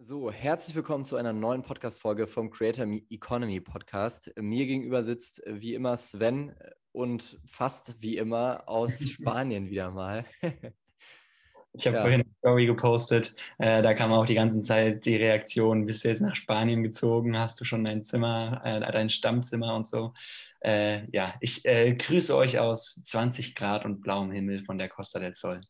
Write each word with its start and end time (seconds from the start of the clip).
So, 0.00 0.30
herzlich 0.30 0.76
willkommen 0.76 1.04
zu 1.04 1.16
einer 1.16 1.32
neuen 1.32 1.64
Podcast-Folge 1.64 2.28
vom 2.28 2.50
Creator 2.50 2.86
Economy 3.10 3.60
Podcast. 3.60 4.30
Mir 4.38 4.64
gegenüber 4.64 5.02
sitzt 5.02 5.44
äh, 5.44 5.60
wie 5.60 5.74
immer 5.74 5.96
Sven 5.96 6.50
äh, 6.50 6.70
und 6.92 7.36
fast 7.44 8.00
wie 8.00 8.16
immer 8.16 8.62
aus 8.68 9.00
Spanien 9.10 9.70
wieder 9.70 9.90
mal. 9.90 10.24
ich 11.72 11.84
habe 11.88 11.96
ja. 11.96 12.02
vorhin 12.02 12.20
eine 12.20 12.30
Story 12.38 12.66
gepostet, 12.66 13.34
äh, 13.58 13.82
da 13.82 13.92
kam 13.92 14.12
auch 14.12 14.24
die 14.24 14.36
ganze 14.36 14.62
Zeit 14.62 15.04
die 15.04 15.16
Reaktion, 15.16 15.84
bist 15.84 16.04
du 16.04 16.10
jetzt 16.10 16.20
nach 16.20 16.36
Spanien 16.36 16.84
gezogen, 16.84 17.36
hast 17.36 17.60
du 17.60 17.64
schon 17.64 17.82
dein 17.82 18.04
Zimmer, 18.04 18.62
äh, 18.64 18.78
dein 18.78 19.10
Stammzimmer 19.10 19.74
und 19.74 19.88
so. 19.88 20.12
Äh, 20.60 21.10
ja, 21.10 21.34
ich 21.40 21.64
äh, 21.64 21.92
grüße 21.92 22.36
euch 22.36 22.60
aus 22.60 23.02
20 23.02 23.56
Grad 23.56 23.84
und 23.84 24.00
blauem 24.00 24.30
Himmel 24.30 24.64
von 24.64 24.78
der 24.78 24.88
Costa 24.88 25.18
del 25.18 25.34
Sol. 25.34 25.60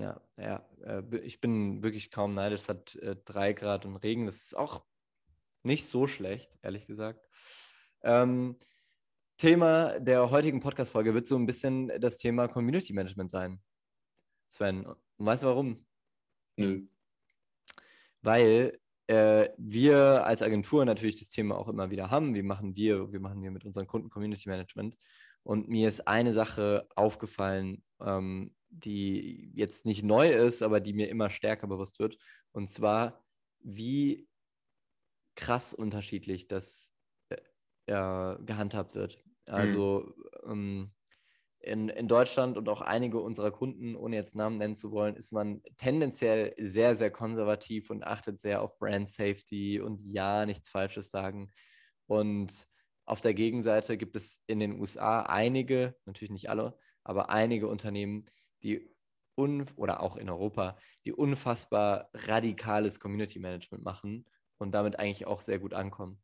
Ja, 0.00 0.18
ja, 0.38 0.66
äh, 0.82 1.18
ich 1.18 1.42
bin 1.42 1.82
wirklich 1.82 2.10
kaum 2.10 2.32
neidisch. 2.32 2.62
Es 2.62 2.68
hat 2.70 2.94
äh, 2.96 3.16
drei 3.22 3.52
Grad 3.52 3.84
und 3.84 3.96
Regen. 3.96 4.24
Das 4.24 4.36
ist 4.36 4.56
auch 4.56 4.82
nicht 5.62 5.84
so 5.86 6.06
schlecht, 6.06 6.50
ehrlich 6.62 6.86
gesagt. 6.86 7.28
Ähm, 8.02 8.56
Thema 9.36 10.00
der 10.00 10.30
heutigen 10.30 10.60
Podcast-Folge 10.60 11.12
wird 11.12 11.26
so 11.26 11.36
ein 11.36 11.44
bisschen 11.44 11.88
das 12.00 12.16
Thema 12.16 12.48
Community 12.48 12.94
Management 12.94 13.30
sein. 13.30 13.60
Sven, 14.48 14.86
und 14.86 15.26
weißt 15.26 15.42
du 15.42 15.48
warum? 15.48 15.86
Nö. 16.56 16.86
Weil 18.22 18.80
äh, 19.06 19.50
wir 19.58 20.24
als 20.24 20.40
Agentur 20.40 20.86
natürlich 20.86 21.18
das 21.18 21.28
Thema 21.28 21.58
auch 21.58 21.68
immer 21.68 21.90
wieder 21.90 22.10
haben. 22.10 22.34
Wie 22.34 22.42
machen 22.42 22.74
wir, 22.74 23.12
wie 23.12 23.18
machen 23.18 23.42
wir 23.42 23.50
mit 23.50 23.66
unseren 23.66 23.86
Kunden 23.86 24.08
Community 24.08 24.48
Management? 24.48 24.96
Und 25.42 25.68
mir 25.68 25.90
ist 25.90 26.08
eine 26.08 26.32
Sache 26.32 26.88
aufgefallen, 26.96 27.82
ähm, 28.00 28.54
die 28.70 29.50
jetzt 29.54 29.84
nicht 29.84 30.02
neu 30.02 30.30
ist, 30.32 30.62
aber 30.62 30.80
die 30.80 30.92
mir 30.92 31.08
immer 31.08 31.30
stärker 31.30 31.66
bewusst 31.66 31.98
wird. 31.98 32.16
Und 32.52 32.70
zwar, 32.70 33.24
wie 33.60 34.28
krass 35.34 35.74
unterschiedlich 35.74 36.48
das 36.48 36.92
äh, 37.86 38.36
gehandhabt 38.44 38.94
wird. 38.94 39.22
Also 39.46 40.14
mhm. 40.44 40.50
ähm, 40.50 40.90
in, 41.62 41.88
in 41.90 42.08
Deutschland 42.08 42.56
und 42.56 42.68
auch 42.68 42.80
einige 42.80 43.20
unserer 43.20 43.50
Kunden, 43.50 43.94
ohne 43.94 44.16
jetzt 44.16 44.34
Namen 44.34 44.58
nennen 44.58 44.74
zu 44.74 44.92
wollen, 44.92 45.16
ist 45.16 45.32
man 45.32 45.62
tendenziell 45.76 46.54
sehr, 46.58 46.96
sehr 46.96 47.10
konservativ 47.10 47.90
und 47.90 48.02
achtet 48.04 48.40
sehr 48.40 48.62
auf 48.62 48.78
Brand 48.78 49.10
Safety 49.10 49.80
und 49.80 50.00
ja, 50.04 50.46
nichts 50.46 50.70
Falsches 50.70 51.10
sagen. 51.10 51.50
Und 52.06 52.66
auf 53.04 53.20
der 53.20 53.34
Gegenseite 53.34 53.96
gibt 53.96 54.16
es 54.16 54.42
in 54.46 54.58
den 54.58 54.80
USA 54.80 55.22
einige, 55.22 55.96
natürlich 56.06 56.30
nicht 56.30 56.48
alle, 56.48 56.78
aber 57.04 57.28
einige 57.28 57.68
Unternehmen, 57.68 58.24
die 58.62 58.90
un 59.36 59.66
oder 59.76 60.00
auch 60.00 60.16
in 60.16 60.28
Europa, 60.28 60.76
die 61.04 61.12
unfassbar 61.12 62.10
radikales 62.12 63.00
Community 63.00 63.38
Management 63.38 63.84
machen 63.84 64.26
und 64.58 64.72
damit 64.72 64.98
eigentlich 64.98 65.26
auch 65.26 65.40
sehr 65.40 65.58
gut 65.58 65.74
ankommen. 65.74 66.22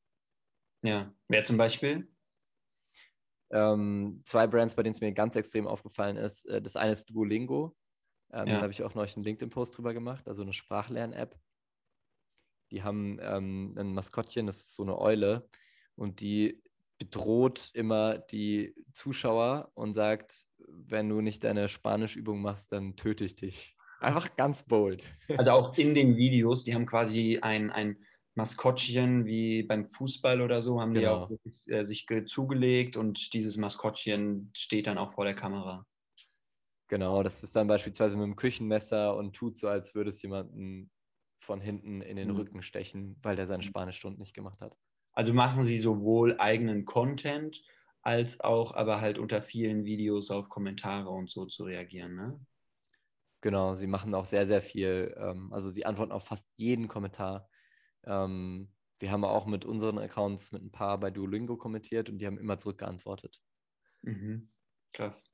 Ja, 0.83 1.13
wer 1.29 1.43
zum 1.43 1.57
Beispiel? 1.57 2.09
Ähm, 3.51 4.21
zwei 4.25 4.47
Brands, 4.47 4.75
bei 4.75 4.83
denen 4.83 4.95
es 4.95 5.01
mir 5.01 5.13
ganz 5.13 5.37
extrem 5.37 5.67
aufgefallen 5.67 6.17
ist. 6.17 6.45
Äh, 6.47 6.61
das 6.61 6.77
eine 6.77 6.93
ist 6.93 7.11
Duolingo. 7.11 7.77
Ähm, 8.33 8.49
ja. 8.49 8.55
Da 8.57 8.63
habe 8.63 8.73
ich 8.73 8.83
auch 8.83 8.95
neulich 8.95 9.17
einen 9.17 9.25
LinkedIn-Post 9.25 9.77
drüber 9.77 9.95
gemacht, 9.95 10.27
also 10.29 10.43
eine 10.43 10.53
Sprachlern-App. 10.53 11.39
Die 12.73 12.83
haben 12.83 13.19
ähm, 13.21 13.75
ein 13.79 13.95
Maskottchen, 13.95 14.47
das 14.47 14.59
ist 14.59 14.75
so 14.75 14.83
eine 14.83 14.99
Eule, 14.99 15.49
und 15.95 16.21
die 16.21 16.61
bedroht 16.99 17.71
immer 17.75 18.19
die 18.19 18.75
Zuschauer 18.93 19.71
und 19.75 19.93
sagt, 19.93 20.47
wenn 20.69 21.09
du 21.09 21.21
nicht 21.21 21.45
deine 21.45 21.69
Spanischübung 21.69 22.41
machst, 22.41 22.73
dann 22.73 22.97
töte 22.97 23.25
ich 23.25 23.37
dich. 23.37 23.77
Einfach 24.01 24.37
ganz 24.37 24.63
bold. 24.63 25.15
Also 25.37 25.53
auch 25.53 25.77
in 25.79 25.95
den 25.95 26.17
Videos, 26.17 26.65
die 26.65 26.75
haben 26.75 26.87
quasi 26.87 27.39
ein, 27.41 27.71
ein 27.71 27.97
Maskottchen 28.35 29.25
wie 29.25 29.63
beim 29.63 29.89
Fußball 29.89 30.43
oder 30.43 30.61
so, 30.61 30.81
haben 30.81 30.93
genau. 30.93 31.01
die 31.01 31.09
auch 31.09 31.31
wirklich, 31.31 31.69
äh, 31.69 31.83
sich 31.83 32.07
zugelegt 32.27 32.97
und 32.97 33.33
dieses 33.33 33.57
Maskottchen 33.57 34.51
steht 34.55 34.87
dann 34.87 34.99
auch 34.99 35.15
vor 35.15 35.25
der 35.25 35.35
Kamera. 35.35 35.87
Genau, 36.89 37.23
das 37.23 37.43
ist 37.43 37.57
dann 37.57 37.67
beispielsweise 37.67 38.17
mit 38.17 38.27
dem 38.27 38.37
Küchenmesser 38.37 39.17
und 39.17 39.35
tut 39.35 39.57
so, 39.57 39.69
als 39.69 39.95
würde 39.95 40.11
es 40.11 40.23
jemanden 40.23 40.91
von 41.41 41.61
hinten 41.61 42.01
in 42.01 42.17
den 42.17 42.31
mhm. 42.31 42.37
Rücken 42.37 42.63
stechen, 42.63 43.17
weil 43.23 43.37
der 43.37 43.47
seine 43.47 43.63
mhm. 43.63 43.69
Spanischstunden 43.69 44.21
nicht 44.21 44.35
gemacht 44.35 44.61
hat. 44.61 44.77
Also 45.13 45.33
machen 45.33 45.65
sie 45.65 45.79
sowohl 45.79 46.39
eigenen 46.39 46.85
Content 46.85 47.63
als 48.07 48.39
auch 48.41 48.73
aber 48.73 49.01
halt 49.01 49.19
unter 49.19 49.43
vielen 49.43 49.85
Videos 49.85 50.31
auf 50.31 50.49
Kommentare 50.49 51.11
und 51.11 51.29
so 51.29 51.45
zu 51.45 51.65
reagieren, 51.65 52.15
ne? 52.15 52.41
Genau, 53.41 53.75
sie 53.75 53.89
machen 53.89 54.15
auch 54.15 54.27
sehr, 54.27 54.47
sehr 54.47 54.61
viel. 54.61 55.13
Ähm, 55.19 55.53
also 55.53 55.71
sie 55.71 55.85
antworten 55.85 56.13
auf 56.13 56.25
fast 56.25 56.49
jeden 56.55 56.87
Kommentar. 56.87 57.49
Ähm, 58.05 58.73
wir 59.01 59.11
haben 59.11 59.25
auch 59.25 59.47
mit 59.47 59.65
unseren 59.65 59.99
Accounts 59.99 60.53
mit 60.53 60.63
ein 60.63 60.71
paar 60.71 60.99
bei 61.01 61.11
Duolingo 61.11 61.57
kommentiert 61.57 62.09
und 62.09 62.19
die 62.19 62.27
haben 62.27 62.39
immer 62.39 62.59
zurückgeantwortet. 62.59 63.43
Mhm. 64.03 64.51
Krass. 64.93 65.29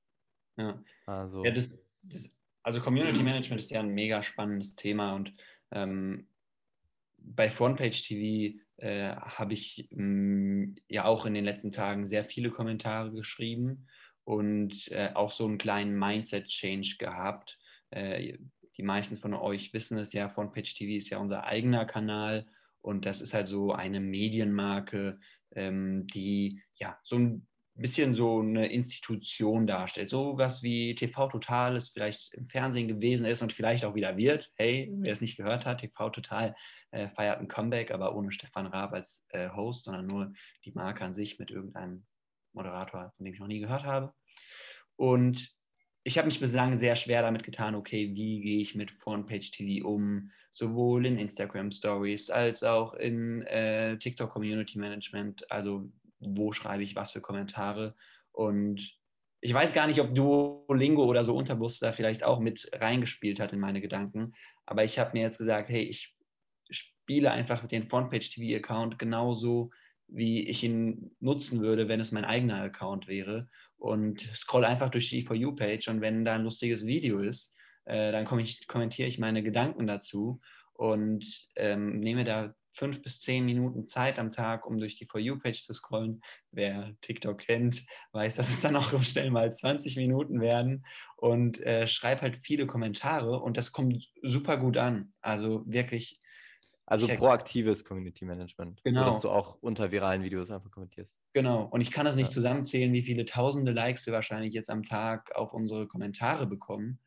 Ja. 0.56 0.82
Also, 1.06 1.44
ja, 1.44 1.50
das, 1.50 1.78
das, 2.00 2.34
also 2.62 2.80
Community 2.80 3.22
Management 3.22 3.60
ist 3.60 3.70
ja 3.70 3.80
ein 3.80 3.94
mega 3.94 4.22
spannendes 4.22 4.76
Thema 4.76 5.14
und 5.14 5.34
ähm, 5.72 6.26
bei 7.24 7.50
Frontpage 7.50 8.02
TV 8.02 8.58
äh, 8.76 9.14
habe 9.16 9.54
ich 9.54 9.88
mh, 9.90 10.02
mm, 10.02 10.74
ja 10.88 11.04
auch 11.04 11.26
in 11.26 11.34
den 11.34 11.44
letzten 11.44 11.72
Tagen 11.72 12.06
sehr 12.06 12.24
viele 12.24 12.50
Kommentare 12.50 13.12
geschrieben 13.12 13.86
und 14.24 14.90
äh, 14.90 15.10
auch 15.14 15.30
so 15.30 15.46
einen 15.46 15.58
kleinen 15.58 15.98
Mindset-Change 15.98 16.96
gehabt. 16.98 17.58
Äh, 17.90 18.38
die 18.76 18.82
meisten 18.82 19.18
von 19.18 19.34
euch 19.34 19.72
wissen 19.72 19.98
es 19.98 20.12
ja, 20.12 20.28
Frontpage 20.28 20.74
TV 20.74 20.96
ist 20.96 21.10
ja 21.10 21.18
unser 21.18 21.44
eigener 21.44 21.84
Kanal 21.84 22.46
und 22.80 23.06
das 23.06 23.20
ist 23.20 23.34
halt 23.34 23.48
so 23.48 23.72
eine 23.72 24.00
Medienmarke, 24.00 25.18
ähm, 25.54 26.06
die 26.08 26.62
ja 26.74 26.98
so 27.04 27.16
ein 27.16 27.46
bisschen 27.74 28.14
so 28.14 28.40
eine 28.40 28.70
Institution 28.70 29.66
darstellt. 29.66 30.10
So 30.10 30.36
was 30.36 30.62
wie 30.62 30.94
TV 30.94 31.28
Total 31.28 31.76
es 31.76 31.88
vielleicht 31.88 32.34
im 32.34 32.48
Fernsehen 32.48 32.88
gewesen 32.88 33.24
ist 33.24 33.42
und 33.42 33.52
vielleicht 33.52 33.84
auch 33.84 33.94
wieder 33.94 34.16
wird. 34.16 34.52
Hey, 34.56 34.92
wer 34.94 35.12
es 35.12 35.20
nicht 35.20 35.36
gehört 35.36 35.64
hat, 35.64 35.80
TV 35.80 36.10
Total 36.10 36.54
äh, 36.90 37.08
feiert 37.08 37.40
ein 37.40 37.48
Comeback, 37.48 37.90
aber 37.90 38.14
ohne 38.14 38.30
Stefan 38.30 38.66
Raab 38.66 38.92
als 38.92 39.24
äh, 39.30 39.48
Host, 39.50 39.84
sondern 39.84 40.06
nur 40.06 40.32
die 40.64 40.72
Marke 40.72 41.04
an 41.04 41.14
sich 41.14 41.38
mit 41.38 41.50
irgendeinem 41.50 42.04
Moderator, 42.52 43.12
von 43.16 43.24
dem 43.24 43.32
ich 43.32 43.40
noch 43.40 43.46
nie 43.46 43.60
gehört 43.60 43.84
habe. 43.84 44.12
Und 44.96 45.54
ich 46.04 46.18
habe 46.18 46.26
mich 46.26 46.40
bislang 46.40 46.74
sehr 46.74 46.96
schwer 46.96 47.22
damit 47.22 47.44
getan, 47.44 47.74
okay, 47.74 48.10
wie 48.14 48.40
gehe 48.40 48.60
ich 48.60 48.74
mit 48.74 48.90
Frontpage 48.90 49.52
TV 49.52 49.86
um, 49.86 50.30
sowohl 50.50 51.06
in 51.06 51.18
Instagram 51.18 51.70
Stories 51.70 52.28
als 52.28 52.64
auch 52.64 52.94
in 52.94 53.42
äh, 53.42 53.96
TikTok 53.98 54.30
Community 54.30 54.78
Management. 54.78 55.48
Also 55.50 55.90
wo 56.24 56.52
schreibe 56.52 56.82
ich 56.82 56.96
was 56.96 57.12
für 57.12 57.20
Kommentare. 57.20 57.94
Und 58.32 58.96
ich 59.40 59.52
weiß 59.52 59.74
gar 59.74 59.86
nicht, 59.86 60.00
ob 60.00 60.14
Duolingo 60.14 61.04
oder 61.04 61.24
so 61.24 61.36
Unterbewusst 61.36 61.82
da 61.82 61.92
vielleicht 61.92 62.24
auch 62.24 62.38
mit 62.38 62.70
reingespielt 62.72 63.40
hat 63.40 63.52
in 63.52 63.60
meine 63.60 63.80
Gedanken. 63.80 64.34
Aber 64.66 64.84
ich 64.84 64.98
habe 64.98 65.12
mir 65.14 65.22
jetzt 65.22 65.38
gesagt, 65.38 65.68
hey, 65.68 65.82
ich 65.82 66.16
spiele 66.70 67.30
einfach 67.30 67.62
mit 67.62 67.72
dem 67.72 67.88
Frontpage-TV-Account 67.88 68.98
genauso, 68.98 69.70
wie 70.06 70.46
ich 70.48 70.62
ihn 70.62 71.16
nutzen 71.20 71.60
würde, 71.60 71.88
wenn 71.88 72.00
es 72.00 72.12
mein 72.12 72.24
eigener 72.24 72.62
Account 72.62 73.08
wäre. 73.08 73.48
Und 73.76 74.20
scroll 74.20 74.64
einfach 74.64 74.90
durch 74.90 75.08
die 75.10 75.22
For 75.22 75.34
You-Page 75.34 75.88
und 75.88 76.00
wenn 76.00 76.24
da 76.24 76.34
ein 76.34 76.44
lustiges 76.44 76.86
Video 76.86 77.18
ist, 77.20 77.54
äh, 77.84 78.12
dann 78.12 78.38
ich, 78.38 78.66
kommentiere 78.68 79.08
ich 79.08 79.18
meine 79.18 79.42
Gedanken 79.42 79.86
dazu 79.86 80.40
und 80.74 81.48
ähm, 81.56 82.00
nehme 82.00 82.24
da 82.24 82.54
fünf 82.72 83.02
bis 83.02 83.20
zehn 83.20 83.44
Minuten 83.44 83.86
Zeit 83.86 84.18
am 84.18 84.32
Tag, 84.32 84.66
um 84.66 84.78
durch 84.78 84.96
die 84.96 85.06
For 85.06 85.20
You-Page 85.20 85.64
zu 85.64 85.74
scrollen. 85.74 86.22
Wer 86.50 86.94
TikTok 87.02 87.38
kennt, 87.38 87.84
weiß, 88.12 88.36
dass 88.36 88.48
es 88.48 88.60
dann 88.60 88.76
auch 88.76 88.92
schnell 89.02 89.30
mal 89.30 89.52
20 89.52 89.96
Minuten 89.96 90.40
werden 90.40 90.84
und 91.16 91.60
äh, 91.60 91.86
schreibe 91.86 92.22
halt 92.22 92.36
viele 92.36 92.66
Kommentare 92.66 93.40
und 93.40 93.56
das 93.56 93.72
kommt 93.72 94.10
super 94.22 94.56
gut 94.56 94.76
an. 94.76 95.12
Also 95.20 95.62
wirklich. 95.66 96.18
Also 96.84 97.06
proaktives 97.06 97.84
Community 97.84 98.24
Management, 98.24 98.82
genau. 98.82 99.00
sodass 99.00 99.20
du 99.20 99.30
auch 99.30 99.56
unter 99.60 99.92
viralen 99.92 100.22
Videos 100.24 100.50
einfach 100.50 100.70
kommentierst. 100.70 101.16
Genau, 101.32 101.64
und 101.64 101.80
ich 101.80 101.90
kann 101.90 102.04
das 102.04 102.16
nicht 102.16 102.28
ja. 102.28 102.32
zusammenzählen, 102.32 102.92
wie 102.92 103.02
viele 103.02 103.24
tausende 103.24 103.72
Likes 103.72 104.04
wir 104.04 104.12
wahrscheinlich 104.12 104.52
jetzt 104.52 104.68
am 104.68 104.82
Tag 104.82 105.34
auf 105.34 105.54
unsere 105.54 105.86
Kommentare 105.86 106.46
bekommen. 106.46 106.98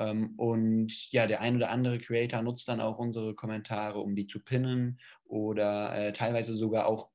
Ähm, 0.00 0.34
und 0.38 1.12
ja, 1.12 1.26
der 1.26 1.42
ein 1.42 1.56
oder 1.56 1.70
andere 1.70 1.98
Creator 1.98 2.42
nutzt 2.42 2.66
dann 2.68 2.80
auch 2.80 2.98
unsere 2.98 3.34
Kommentare, 3.34 4.00
um 4.00 4.16
die 4.16 4.26
zu 4.26 4.40
pinnen 4.42 4.98
oder 5.24 5.94
äh, 5.94 6.12
teilweise 6.12 6.54
sogar 6.54 6.86
auch, 6.86 7.10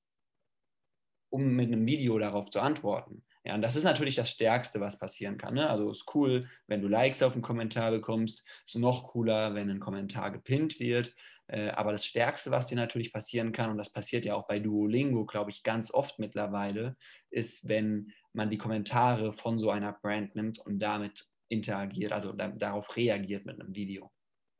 um 1.29 1.55
mit 1.55 1.67
einem 1.67 1.85
Video 1.87 2.17
darauf 2.19 2.51
zu 2.51 2.61
antworten. 2.61 3.23
Ja, 3.43 3.55
und 3.55 3.61
das 3.61 3.75
ist 3.75 3.83
natürlich 3.83 4.15
das 4.15 4.29
Stärkste, 4.29 4.79
was 4.81 4.97
passieren 4.97 5.37
kann. 5.37 5.55
Ne? 5.55 5.69
Also 5.69 5.91
ist 5.91 6.15
cool, 6.15 6.47
wenn 6.67 6.81
du 6.81 6.87
Likes 6.87 7.21
auf 7.21 7.33
einen 7.33 7.43
Kommentar 7.43 7.91
bekommst. 7.91 8.43
Ist 8.65 8.75
noch 8.75 9.09
cooler, 9.09 9.53
wenn 9.53 9.69
ein 9.69 9.79
Kommentar 9.79 10.31
gepinnt 10.31 10.79
wird. 10.79 11.13
Äh, 11.47 11.69
aber 11.69 11.91
das 11.91 12.05
Stärkste, 12.05 12.49
was 12.49 12.67
dir 12.67 12.75
natürlich 12.75 13.13
passieren 13.13 13.51
kann, 13.51 13.69
und 13.69 13.77
das 13.77 13.91
passiert 13.91 14.25
ja 14.25 14.35
auch 14.35 14.47
bei 14.47 14.59
Duolingo, 14.59 15.25
glaube 15.25 15.51
ich, 15.51 15.61
ganz 15.61 15.91
oft 15.91 16.17
mittlerweile, 16.17 16.97
ist, 17.29 17.67
wenn 17.67 18.11
man 18.33 18.49
die 18.49 18.57
Kommentare 18.57 19.31
von 19.33 19.59
so 19.59 19.69
einer 19.69 19.93
Brand 19.93 20.35
nimmt 20.35 20.57
und 20.59 20.79
damit 20.79 21.25
interagiert, 21.49 22.11
also 22.11 22.31
da, 22.33 22.49
darauf 22.49 22.95
reagiert 22.95 23.45
mit 23.45 23.59
einem 23.59 23.75
Video. 23.75 24.11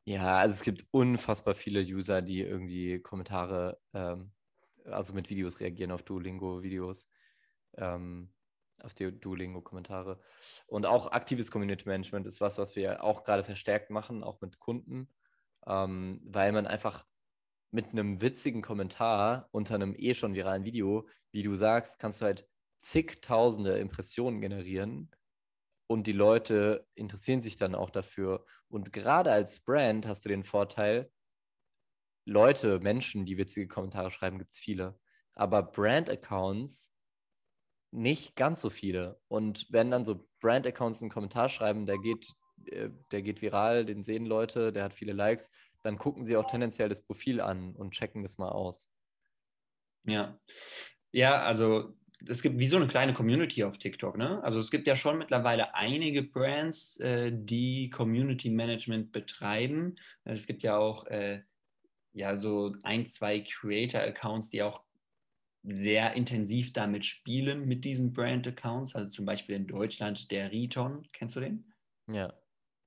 Ja, 0.08 0.38
also 0.38 0.54
es 0.54 0.62
gibt 0.62 0.86
unfassbar 0.92 1.54
viele 1.54 1.80
User, 1.80 2.22
die 2.22 2.40
irgendwie 2.40 3.00
Kommentare, 3.00 3.80
ähm, 3.92 4.32
also 4.84 5.12
mit 5.12 5.30
Videos 5.30 5.58
reagieren 5.58 5.90
auf 5.90 6.04
Duolingo-Videos, 6.04 7.08
ähm, 7.76 8.32
auf 8.82 8.94
die 8.94 9.10
Duolingo-Kommentare. 9.10 10.20
Und 10.68 10.86
auch 10.86 11.10
aktives 11.10 11.50
Community 11.50 11.88
Management 11.88 12.26
ist 12.26 12.40
was, 12.40 12.58
was 12.58 12.76
wir 12.76 13.02
auch 13.02 13.24
gerade 13.24 13.42
verstärkt 13.42 13.90
machen, 13.90 14.22
auch 14.22 14.40
mit 14.40 14.60
Kunden, 14.60 15.08
ähm, 15.66 16.20
weil 16.24 16.52
man 16.52 16.68
einfach 16.68 17.04
mit 17.72 17.88
einem 17.88 18.20
witzigen 18.20 18.62
Kommentar 18.62 19.48
unter 19.50 19.74
einem 19.74 19.94
eh 19.96 20.14
schon 20.14 20.34
viralen 20.34 20.64
Video, 20.64 21.08
wie 21.32 21.42
du 21.42 21.56
sagst, 21.56 21.98
kannst 21.98 22.20
du 22.20 22.26
halt 22.26 22.48
zigtausende 22.78 23.78
Impressionen 23.78 24.40
generieren 24.40 25.10
und 25.86 26.06
die 26.06 26.12
Leute 26.12 26.86
interessieren 26.94 27.42
sich 27.42 27.56
dann 27.56 27.74
auch 27.74 27.90
dafür. 27.90 28.44
Und 28.68 28.92
gerade 28.92 29.30
als 29.30 29.60
Brand 29.60 30.06
hast 30.06 30.24
du 30.24 30.28
den 30.28 30.44
Vorteil, 30.44 31.10
Leute, 32.24 32.80
Menschen, 32.80 33.24
die 33.24 33.38
witzige 33.38 33.68
Kommentare 33.68 34.10
schreiben, 34.10 34.38
gibt 34.38 34.52
es 34.52 34.58
viele. 34.58 34.98
Aber 35.34 35.62
Brand-Accounts 35.62 36.92
nicht 37.92 38.34
ganz 38.34 38.60
so 38.60 38.68
viele. 38.68 39.20
Und 39.28 39.66
wenn 39.70 39.90
dann 39.90 40.04
so 40.04 40.28
Brand-Accounts 40.40 41.02
einen 41.02 41.10
Kommentar 41.10 41.48
schreiben, 41.48 41.86
der 41.86 41.98
geht, 41.98 42.34
äh, 42.66 42.90
der 43.12 43.22
geht 43.22 43.42
viral, 43.42 43.84
den 43.84 44.02
sehen 44.02 44.26
Leute, 44.26 44.72
der 44.72 44.84
hat 44.84 44.92
viele 44.92 45.12
Likes, 45.12 45.50
dann 45.82 45.98
gucken 45.98 46.24
sie 46.24 46.36
auch 46.36 46.46
tendenziell 46.46 46.88
das 46.88 47.02
Profil 47.02 47.40
an 47.40 47.76
und 47.76 47.92
checken 47.92 48.24
das 48.24 48.38
mal 48.38 48.48
aus. 48.48 48.90
Ja. 50.02 50.38
Ja, 51.12 51.42
also 51.42 51.96
es 52.26 52.42
gibt 52.42 52.58
wie 52.58 52.66
so 52.66 52.76
eine 52.76 52.88
kleine 52.88 53.14
Community 53.14 53.64
auf 53.64 53.78
TikTok. 53.78 54.16
Ne? 54.16 54.42
Also 54.42 54.58
es 54.58 54.70
gibt 54.70 54.86
ja 54.86 54.96
schon 54.96 55.18
mittlerweile 55.18 55.74
einige 55.74 56.22
Brands, 56.22 56.98
äh, 57.00 57.30
die 57.32 57.90
Community 57.90 58.50
Management 58.50 59.12
betreiben. 59.12 59.96
Es 60.24 60.46
gibt 60.46 60.62
ja 60.62 60.76
auch 60.76 61.06
äh, 61.06 61.42
ja 62.12 62.36
so 62.36 62.74
ein, 62.82 63.06
zwei 63.06 63.40
Creator-Accounts, 63.40 64.50
die 64.50 64.62
auch 64.62 64.82
sehr 65.62 66.14
intensiv 66.14 66.72
damit 66.72 67.04
spielen, 67.04 67.66
mit 67.66 67.84
diesen 67.84 68.12
Brand-Accounts. 68.12 68.94
Also 68.94 69.10
zum 69.10 69.24
Beispiel 69.26 69.56
in 69.56 69.66
Deutschland 69.66 70.30
der 70.30 70.52
Riton. 70.52 71.06
Kennst 71.12 71.36
du 71.36 71.40
den? 71.40 71.72
Ja. 72.08 72.32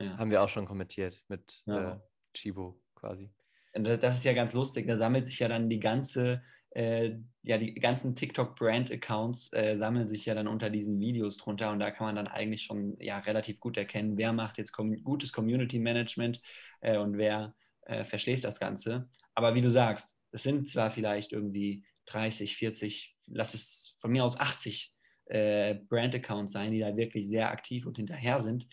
ja. 0.01 0.17
Haben 0.17 0.31
wir 0.31 0.41
auch 0.41 0.49
schon 0.49 0.65
kommentiert 0.65 1.23
mit 1.27 1.61
ja. 1.65 1.93
äh, 1.93 1.99
Chibo 2.33 2.81
quasi. 2.95 3.29
Das 3.73 4.15
ist 4.15 4.25
ja 4.25 4.33
ganz 4.33 4.53
lustig. 4.53 4.87
Da 4.87 4.97
sammelt 4.97 5.25
sich 5.25 5.39
ja 5.39 5.47
dann 5.47 5.69
die 5.69 5.79
ganze 5.79 6.41
äh, 6.71 7.15
ja, 7.43 7.57
die 7.57 7.73
ganzen 7.75 8.15
TikTok-Brand-Accounts 8.15 9.53
äh, 9.53 9.75
sammeln 9.75 10.07
sich 10.07 10.25
ja 10.25 10.35
dann 10.35 10.47
unter 10.47 10.69
diesen 10.69 10.99
Videos 10.99 11.37
drunter 11.37 11.71
und 11.71 11.79
da 11.79 11.91
kann 11.91 12.07
man 12.07 12.15
dann 12.15 12.27
eigentlich 12.27 12.63
schon 12.63 12.95
ja, 12.99 13.17
relativ 13.19 13.59
gut 13.59 13.77
erkennen, 13.77 14.17
wer 14.17 14.33
macht 14.33 14.57
jetzt 14.57 14.71
com 14.71 14.95
gutes 15.03 15.31
Community-Management 15.31 16.41
äh, 16.81 16.97
und 16.97 17.17
wer 17.17 17.55
äh, 17.83 18.05
verschläft 18.05 18.43
das 18.43 18.59
Ganze. 18.59 19.09
Aber 19.33 19.55
wie 19.55 19.61
du 19.61 19.71
sagst, 19.71 20.15
es 20.31 20.43
sind 20.43 20.69
zwar 20.69 20.91
vielleicht 20.91 21.31
irgendwie 21.31 21.83
30, 22.05 22.55
40, 22.55 23.15
lass 23.27 23.53
es 23.53 23.95
von 23.99 24.11
mir 24.11 24.23
aus 24.23 24.39
80 24.39 24.93
äh, 25.25 25.75
Brand-Accounts 25.75 26.53
sein, 26.53 26.71
die 26.71 26.79
da 26.79 26.95
wirklich 26.95 27.27
sehr 27.27 27.49
aktiv 27.49 27.85
und 27.85 27.97
hinterher 27.97 28.39
sind. 28.39 28.67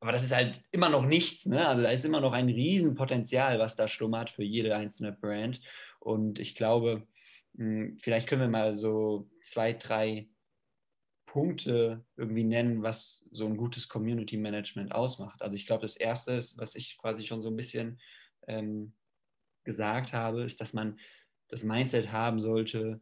Aber 0.00 0.12
das 0.12 0.22
ist 0.22 0.34
halt 0.34 0.62
immer 0.72 0.88
noch 0.88 1.04
nichts. 1.04 1.46
Ne? 1.46 1.66
Also 1.66 1.82
da 1.82 1.90
ist 1.90 2.04
immer 2.04 2.20
noch 2.20 2.32
ein 2.32 2.48
Riesenpotenzial, 2.48 3.58
was 3.58 3.76
da 3.76 3.88
schlummert 3.88 4.30
für 4.30 4.44
jede 4.44 4.76
einzelne 4.76 5.12
Brand. 5.12 5.60
Und 6.00 6.38
ich 6.38 6.54
glaube, 6.54 7.06
hm, 7.56 7.98
vielleicht 8.00 8.28
können 8.28 8.42
wir 8.42 8.48
mal 8.48 8.74
so 8.74 9.30
zwei, 9.42 9.72
drei 9.72 10.28
Punkte 11.26 12.04
irgendwie 12.16 12.44
nennen, 12.44 12.82
was 12.82 13.28
so 13.30 13.46
ein 13.46 13.56
gutes 13.56 13.88
Community 13.88 14.36
Management 14.36 14.92
ausmacht. 14.92 15.42
Also 15.42 15.56
ich 15.56 15.66
glaube, 15.66 15.82
das 15.82 15.96
Erste 15.96 16.32
ist, 16.32 16.58
was 16.58 16.74
ich 16.74 16.96
quasi 16.98 17.24
schon 17.24 17.42
so 17.42 17.48
ein 17.48 17.56
bisschen 17.56 18.00
ähm, 18.46 18.94
gesagt 19.64 20.12
habe, 20.12 20.44
ist, 20.44 20.60
dass 20.60 20.72
man 20.72 20.98
das 21.48 21.62
Mindset 21.62 22.12
haben 22.12 22.40
sollte, 22.40 23.00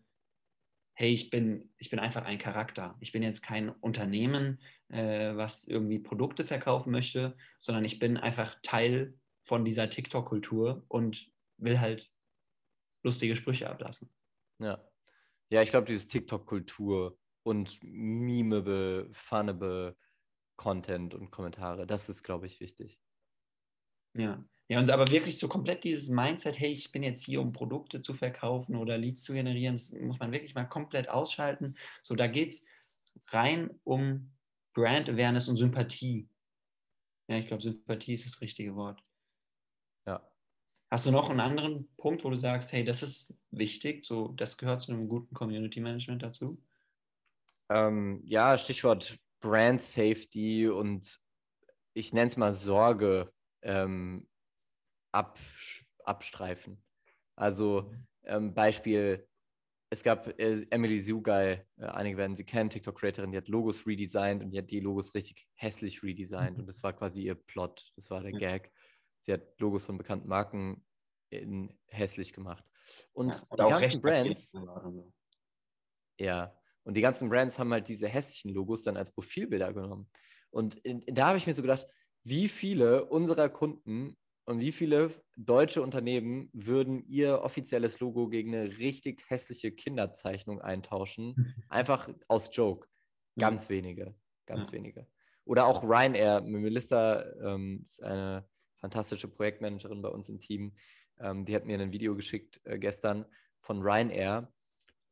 hey, 0.95 1.13
ich 1.13 1.31
bin, 1.31 1.71
ich 1.79 1.91
bin 1.91 1.99
einfach 1.99 2.25
ein 2.25 2.39
Charakter. 2.39 2.97
Ich 3.01 3.13
bin 3.13 3.23
jetzt 3.23 3.43
kein 3.43 3.69
Unternehmen, 3.69 4.61
äh, 4.89 5.37
was 5.37 5.65
irgendwie 5.65 5.99
Produkte 5.99 6.45
verkaufen 6.45 6.91
möchte, 6.91 7.37
sondern 7.59 7.85
ich 7.85 7.99
bin 7.99 8.17
einfach 8.17 8.57
Teil 8.63 9.15
von 9.45 9.65
dieser 9.65 9.91
TikTok-Kultur 9.91 10.85
und 10.89 11.31
will 11.59 11.81
halt 11.81 12.11
lustige 13.05 13.37
Sprüche 13.37 13.71
ablassen. 13.71 14.11
Ja. 14.59 14.83
Ja, 15.51 15.63
ich 15.63 15.71
glaube, 15.71 15.87
dieses 15.87 16.07
TikTok-Kultur 16.09 17.19
und 17.45 17.79
memeable, 17.83 19.09
funnable 19.13 19.97
Content 20.57 21.15
und 21.15 21.31
Kommentare, 21.31 21.87
das 21.87 22.09
ist, 22.09 22.23
glaube 22.23 22.47
ich, 22.47 22.61
wichtig. 22.61 22.99
Ja. 24.15 24.45
Ja, 24.69 24.79
und 24.79 24.91
aber 24.91 25.09
wirklich 25.09 25.39
so 25.39 25.47
komplett 25.47 25.85
dieses 25.85 26.09
Mindset, 26.09 26.59
hey, 26.59 26.73
ich 26.73 26.91
bin 26.91 27.03
jetzt 27.03 27.23
hier, 27.23 27.43
um 27.43 27.53
Produkte 27.53 28.01
zu 28.01 28.15
verkaufen 28.15 28.77
oder 28.77 28.97
Leads 28.97 29.23
zu 29.23 29.35
generieren, 29.35 29.75
das 29.75 29.93
muss 29.93 30.19
man 30.19 30.33
wirklich 30.33 30.55
mal 30.55 30.65
komplett 30.65 31.11
ausschalten. 31.11 31.77
So, 32.01 32.15
da 32.15 32.27
geht 32.29 32.53
es 32.53 32.65
rein 33.29 33.79
um 33.85 34.33
Brand 34.73 35.11
Awareness 35.11 35.49
und 35.49 35.57
Sympathie. 35.57 36.31
Ja, 37.29 37.37
ich 37.37 37.47
glaube, 37.47 37.63
Sympathie 37.63 38.15
ist 38.15 38.25
das 38.25 38.41
richtige 38.41 38.75
Wort. 38.75 39.03
Hast 40.95 41.07
du 41.07 41.11
noch 41.11 41.29
einen 41.29 41.41
anderen 41.41 41.89
Punkt, 41.97 42.23
wo 42.23 42.31
du 42.31 42.37
sagst, 42.37 42.71
hey, 42.71 42.85
das 42.85 43.03
ist 43.03 43.35
wichtig, 43.51 44.07
so 44.07 44.29
das 44.29 44.57
gehört 44.57 44.81
zu 44.81 44.93
einem 44.93 45.09
guten 45.09 45.35
Community 45.35 45.81
Management 45.81 46.23
dazu? 46.23 46.63
Ähm, 47.69 48.23
ja, 48.25 48.57
Stichwort 48.57 49.19
Brand 49.41 49.83
Safety 49.83 50.69
und 50.69 51.19
ich 51.95 52.13
nenne 52.13 52.29
es 52.29 52.37
mal 52.37 52.53
Sorge 52.53 53.33
ähm, 53.63 54.29
ab, 55.11 55.37
abstreifen. 56.05 56.81
Also 57.35 57.93
ähm, 58.23 58.55
Beispiel, 58.55 59.27
es 59.91 60.05
gab 60.05 60.29
äh, 60.39 60.65
Emily 60.71 61.01
Sugai, 61.01 61.67
äh, 61.77 61.87
einige 61.87 62.19
werden 62.19 62.37
sie 62.37 62.45
kennen, 62.45 62.71
TikTok-Creatorin, 62.71 63.33
die 63.33 63.39
hat 63.39 63.49
Logos 63.49 63.85
redesigned 63.85 64.45
und 64.45 64.53
die 64.53 64.59
hat 64.59 64.71
die 64.71 64.79
Logos 64.79 65.13
richtig 65.17 65.49
hässlich 65.55 66.05
redesigned 66.05 66.55
mhm. 66.55 66.61
und 66.61 66.67
das 66.69 66.85
war 66.85 66.93
quasi 66.93 67.23
ihr 67.23 67.35
Plot, 67.35 67.91
das 67.97 68.11
war 68.11 68.23
der. 68.23 68.31
Gag. 68.31 68.71
Sie 69.25 69.33
hat 69.33 69.59
Logos 69.59 69.87
von 69.87 69.97
bekannten 69.97 70.29
Marken 70.29 70.85
in 71.31 71.75
hässlich 71.87 72.35
gemacht. 72.35 72.63
Und 73.15 73.35
ja, 73.57 73.65
die 73.65 73.87
ganzen 73.87 74.03
Brands. 74.03 74.53
Ja, 76.21 76.55
und 76.83 76.95
die 76.95 77.01
ganzen 77.01 77.31
Brands 77.31 77.59
haben 77.59 77.73
halt 77.73 77.89
diese 77.89 78.07
hässlichen 78.07 78.53
Logos 78.53 78.83
dann 78.83 78.99
als 78.99 79.13
Profilbilder 79.13 79.73
genommen. 79.73 80.11
Und 80.51 80.77
in, 80.81 81.03
da 81.07 81.29
habe 81.29 81.39
ich 81.39 81.47
mir 81.47 81.55
so 81.55 81.63
gedacht, 81.63 81.87
wie 82.23 82.49
viele 82.49 83.07
unserer 83.07 83.49
Kunden 83.49 84.15
und 84.45 84.61
wie 84.61 84.73
viele 84.73 85.11
deutsche 85.39 85.81
Unternehmen 85.81 86.51
würden 86.53 87.03
ihr 87.07 87.41
offizielles 87.41 88.01
Logo 88.01 88.29
gegen 88.29 88.55
eine 88.55 88.77
richtig 88.77 89.25
hässliche 89.31 89.73
Kinderzeichnung 89.73 90.61
eintauschen? 90.61 91.35
Einfach 91.71 92.11
aus 92.29 92.51
Joke. 92.53 92.87
Ganz 93.39 93.69
ja. 93.69 93.77
wenige. 93.77 94.15
Ganz 94.45 94.69
ja. 94.71 94.75
wenige. 94.75 95.07
Oder 95.47 95.65
auch 95.65 95.83
Ryanair. 95.83 96.43
Melissa 96.43 97.25
ähm, 97.43 97.81
ist 97.83 98.03
eine 98.03 98.47
fantastische 98.85 99.29
Projektmanagerin 99.29 100.03
bei 100.03 100.11
uns 100.11 100.29
im 100.29 100.41
Team, 100.41 100.75
ähm, 101.19 101.47
die 101.47 101.57
hat 101.57 101.65
mir 101.65 101.81
ein 101.81 101.93
Video 101.93 102.15
geschickt 102.15 102.61
äh, 102.65 102.79
gestern 102.79 103.25
von 103.61 103.81
Ryanair. 103.81 104.53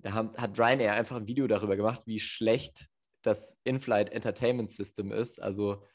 Da 0.00 0.12
haben, 0.12 0.37
hat 0.37 0.59
Ryanair 0.59 0.93
einfach 0.93 1.17
ein 1.17 1.26
Video 1.26 1.47
darüber 1.47 1.75
gemacht, 1.75 2.02
wie 2.05 2.19
schlecht 2.19 2.91
das 3.23 3.59
In-Flight 3.64 4.11
Entertainment 4.11 4.73
System 4.73 5.11
ist. 5.11 5.41
Also 5.41 5.87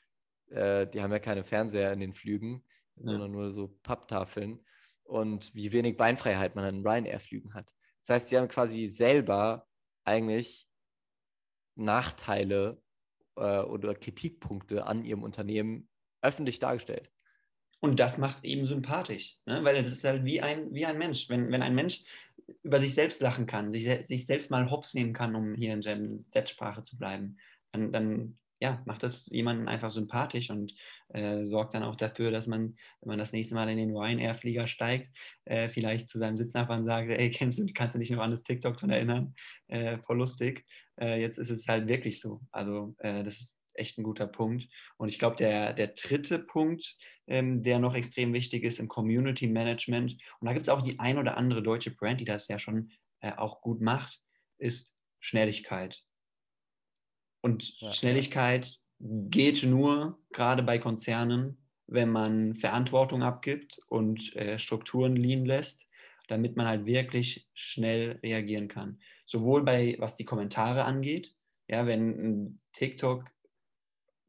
äh, 0.50 0.88
die 0.88 1.04
haben 1.04 1.12
ja 1.12 1.20
keine 1.20 1.44
Fernseher 1.44 1.94
in 1.94 2.00
den 2.00 2.14
Flügen, 2.14 2.64
ja. 2.96 3.12
sondern 3.12 3.32
nur 3.32 3.52
so 3.52 3.78
Papptafeln. 3.84 4.66
Und 5.04 5.54
wie 5.54 5.72
wenig 5.72 5.98
Beinfreiheit 5.98 6.56
man 6.56 6.66
an 6.66 6.86
Ryanair-Flügen 6.86 7.54
hat. 7.54 7.76
Das 8.02 8.16
heißt, 8.16 8.30
sie 8.30 8.38
haben 8.38 8.48
quasi 8.48 8.88
selber 8.88 9.68
eigentlich 10.04 10.68
Nachteile 11.76 12.82
äh, 13.36 13.60
oder 13.60 13.94
Kritikpunkte 13.94 14.88
an 14.88 15.06
ihrem 15.06 15.22
Unternehmen 15.22 15.88
öffentlich 16.22 16.58
dargestellt. 16.58 17.12
Und 17.80 18.00
das 18.00 18.18
macht 18.18 18.44
eben 18.44 18.66
sympathisch, 18.66 19.38
ne? 19.46 19.64
weil 19.64 19.76
das 19.76 19.92
ist 19.92 20.04
halt 20.04 20.26
wie 20.26 20.42
ein, 20.42 20.74
wie 20.74 20.86
ein 20.86 20.98
Mensch. 20.98 21.30
Wenn, 21.30 21.52
wenn 21.52 21.62
ein 21.62 21.76
Mensch 21.76 22.04
über 22.64 22.80
sich 22.80 22.94
selbst 22.94 23.22
lachen 23.22 23.46
kann, 23.46 23.72
sich, 23.72 23.86
sich 24.06 24.26
selbst 24.26 24.50
mal 24.50 24.70
hops 24.72 24.94
nehmen 24.94 25.14
kann, 25.14 25.36
um 25.36 25.54
hier 25.56 25.74
in 25.74 25.82
Gen 25.82 26.26
Z-Sprache 26.32 26.82
zu 26.84 26.98
bleiben, 26.98 27.38
dann, 27.72 27.92
dann 27.92 28.38
ja, 28.60 28.82
macht 28.86 29.04
das 29.04 29.28
jemanden 29.28 29.68
einfach 29.68 29.92
sympathisch 29.92 30.50
und 30.50 30.74
äh, 31.10 31.46
sorgt 31.46 31.76
dann 31.76 31.84
auch 31.84 31.96
dafür, 31.96 32.32
dass 32.32 32.48
man, 32.48 32.76
wenn 33.02 33.10
man 33.10 33.20
das 33.20 33.32
nächste 33.32 33.56
Mal 33.56 33.70
in 33.70 33.78
den 33.78 33.96
Ryanair-Flieger 33.96 34.68
steigt, 34.68 35.12
äh, 35.46 35.70
vielleicht 35.70 36.10
zu 36.10 36.18
seinem 36.18 36.38
Sitznachbarn 36.38 36.86
sagt, 36.86 37.12
ey, 37.12 37.30
kennst 37.30 37.60
du, 37.60 37.66
kannst 37.74 37.96
du 37.96 38.00
dich 38.00 38.10
noch 38.10 38.22
an 38.22 38.32
das 38.32 38.44
TikTok 38.44 38.78
dran 38.78 38.90
erinnern? 38.90 39.36
Äh, 39.68 40.00
voll 40.00 40.18
lustig. 40.18 40.66
Äh, 41.00 41.22
jetzt 41.22 41.38
ist 41.38 41.52
es 41.52 41.68
halt 41.68 41.88
wirklich 41.88 42.20
so. 42.20 42.42
Also 42.52 42.96
äh, 43.00 43.24
das 43.24 43.40
ist 43.40 43.58
echt 43.78 43.98
ein 43.98 44.04
guter 44.04 44.28
Punkt. 44.28 44.68
Und 44.98 45.10
ich 45.10 45.20
glaube, 45.20 45.36
der, 45.36 45.74
der 45.74 45.88
dritte 45.88 46.40
Punkt, 46.40 46.98
ähm, 47.28 47.64
der 47.64 47.80
noch 47.80 47.96
extrem 47.96 48.34
wichtig 48.34 48.64
ist 48.64 48.80
im 48.80 48.88
Community 48.88 49.48
Management, 49.48 50.18
und 50.40 50.46
da 50.48 50.54
gibt 50.54 50.68
es 50.68 50.74
auch 50.74 50.82
die 50.82 51.00
ein 51.00 51.18
oder 51.18 51.38
andere 51.38 51.64
deutsche 51.64 51.92
Brand, 51.92 52.20
die 52.20 52.26
das 52.26 52.48
ja 52.48 52.60
schon 52.60 52.92
äh, 53.22 53.32
auch 53.34 53.62
gut 53.62 53.82
macht, 53.82 54.20
ist 54.58 54.96
Schnelligkeit. 55.20 56.02
Und 57.42 57.80
ja, 57.80 57.92
Schnelligkeit 57.92 58.68
ja. 58.68 59.08
geht 59.30 59.64
nur, 59.64 60.20
gerade 60.32 60.64
bei 60.64 60.80
Konzernen, 60.80 61.58
wenn 61.88 62.10
man 62.10 62.56
Verantwortung 62.56 63.24
abgibt 63.24 63.80
und 63.88 64.36
äh, 64.36 64.60
Strukturen 64.60 65.16
liegen 65.16 65.46
lässt, 65.46 65.86
damit 66.28 66.58
man 66.58 66.68
halt 66.68 66.86
wirklich 66.86 67.48
schnell 67.54 68.20
reagieren 68.22 68.68
kann. 68.68 69.00
Sowohl 69.26 69.64
bei, 69.64 69.96
was 70.00 70.18
die 70.18 70.26
Kommentare 70.26 70.84
angeht, 70.84 71.34
ja, 71.70 71.86
wenn 71.86 72.10
ein 72.10 72.62
TikTok 72.74 73.26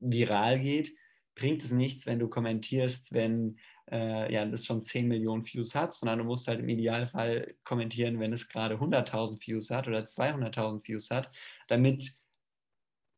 viral 0.00 0.59
geht, 0.61 0.95
bringt 1.35 1.62
es 1.62 1.71
nichts, 1.71 2.07
wenn 2.07 2.19
du 2.19 2.28
kommentierst, 2.28 3.12
wenn 3.12 3.59
äh, 3.90 4.33
ja, 4.33 4.45
das 4.45 4.67
schon 4.67 4.83
10 4.83 5.09
Millionen 5.09 5.45
Views 5.47 5.75
hat, 5.75 5.95
sondern 5.95 6.19
du 6.19 6.25
musst 6.25 6.49
halt 6.49 6.61
im 6.61 6.69
Idealfall 6.69 7.55
kommentieren, 7.64 8.21
wenn 8.21 8.33
es 8.33 8.49
gerade 8.49 8.76
100.000 8.76 9.47
Views 9.47 9.71
hat 9.71 9.88
oder 9.88 10.00
200.000 10.00 10.87
Views 10.87 11.11
hat, 11.11 11.31
damit 11.69 12.14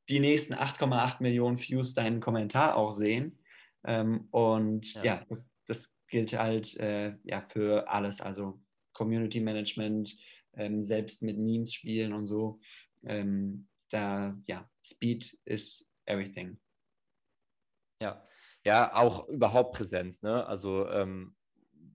die 0.08 0.20
nächsten 0.20 0.54
8,8 0.54 1.22
Millionen 1.22 1.58
Views 1.58 1.94
deinen 1.94 2.20
Kommentar 2.20 2.76
auch 2.76 2.92
sehen. 2.92 3.38
Ähm, 3.84 4.28
und 4.30 4.94
ja, 4.94 5.04
ja 5.04 5.24
das, 5.28 5.50
das, 5.66 5.96
gilt 6.08 6.32
halt 6.32 6.76
äh, 6.78 7.14
ja, 7.22 7.40
für 7.40 7.88
alles, 7.88 8.20
also 8.20 8.60
Community 8.92 9.38
Management, 9.38 10.16
ähm, 10.54 10.82
selbst 10.82 11.22
mit 11.22 11.38
Memes 11.38 11.72
spielen 11.72 12.12
und 12.12 12.26
so. 12.26 12.58
Ähm, 13.04 13.68
da, 13.90 14.36
ja, 14.46 14.68
Speed 14.82 15.38
is 15.44 15.88
everything. 16.06 16.58
Ja, 18.00 18.26
ja, 18.64 18.94
auch 18.94 19.28
überhaupt 19.28 19.76
Präsenz. 19.76 20.22
Ne? 20.22 20.46
Also 20.46 20.88
ähm, 20.88 21.34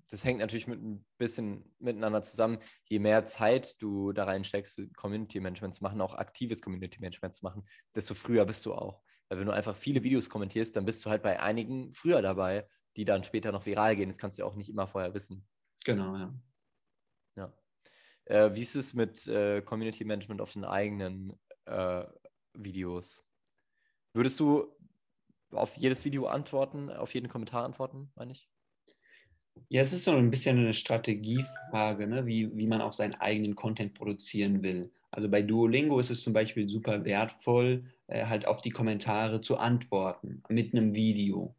das 0.10 0.24
hängt 0.24 0.40
natürlich 0.40 0.68
mit 0.68 0.82
ein 0.82 1.06
bisschen 1.18 1.76
miteinander 1.80 2.22
zusammen. 2.22 2.60
Je 2.86 3.00
mehr 3.00 3.26
Zeit 3.26 3.76
du 3.82 4.12
da 4.12 4.26
reinsteckst, 4.26 4.82
Community 4.96 5.40
Management 5.40 5.76
zu 5.76 5.84
machen, 5.84 6.02
auch 6.02 6.16
aktives 6.16 6.62
Community 6.62 7.00
Management 7.00 7.34
zu 7.34 7.44
machen, 7.44 7.68
desto 7.96 8.14
früher 8.14 8.46
bist 8.46 8.66
du 8.66 8.74
auch. 8.74 9.02
Weil 9.30 9.40
wenn 9.40 9.48
du 9.48 9.54
einfach 9.54 9.76
viele 9.76 10.04
Videos 10.04 10.30
kommentierst, 10.30 10.76
dann 10.76 10.86
bist 10.86 11.04
du 11.06 11.10
halt 11.10 11.24
bei 11.24 11.40
einigen 11.40 11.92
früher 11.92 12.22
dabei, 12.22 12.68
die 12.96 13.06
dann 13.06 13.24
später 13.24 13.52
noch 13.52 13.66
viral 13.66 13.96
gehen. 13.96 14.10
Das 14.10 14.20
kannst 14.20 14.38
du 14.38 14.44
ja 14.44 14.48
auch 14.48 14.56
nicht 14.56 14.70
immer 14.70 14.86
vorher 14.86 15.14
wissen. 15.14 15.48
Genau, 15.84 16.16
ja. 16.16 16.34
Ja. 17.36 17.54
Äh, 18.26 18.56
wie 18.56 18.62
ist 18.62 18.76
es 18.76 18.94
mit 18.94 19.28
äh, 19.28 19.62
Community 19.62 20.06
Management 20.06 20.42
auf 20.42 20.54
den 20.54 20.66
eigenen 20.66 21.40
äh, 21.66 22.06
Videos? 22.54 23.24
Würdest 24.14 24.40
du 24.40 24.75
auf 25.56 25.78
jedes 25.78 26.06
Video 26.06 26.28
antworten, 26.28 26.90
auf 26.90 27.14
jeden 27.14 27.28
Kommentar 27.28 27.64
antworten, 27.64 28.12
meine 28.16 28.32
ich? 28.32 28.50
Ja, 29.70 29.82
es 29.82 29.94
ist 29.94 30.04
so 30.04 30.12
ein 30.12 30.30
bisschen 30.30 30.58
eine 30.58 30.74
Strategiefrage, 30.74 32.08
ne? 32.08 32.26
wie, 32.26 32.56
wie 32.56 32.68
man 32.68 32.82
auch 32.82 32.94
seinen 32.94 33.16
eigenen 33.16 33.56
Content 33.56 33.94
produzieren 33.94 34.64
will. 34.64 34.92
Also 35.12 35.30
bei 35.30 35.42
Duolingo 35.42 35.98
ist 36.00 36.10
es 36.10 36.24
zum 36.24 36.34
Beispiel 36.34 36.68
super 36.68 37.06
wertvoll, 37.06 37.86
äh, 38.08 38.26
halt 38.26 38.46
auf 38.48 38.62
die 38.62 38.70
Kommentare 38.70 39.42
zu 39.42 39.58
antworten 39.58 40.44
mit 40.50 40.74
einem 40.74 40.94
Video. 40.94 41.56